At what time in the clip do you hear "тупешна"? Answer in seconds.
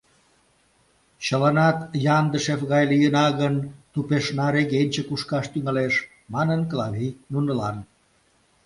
3.93-4.47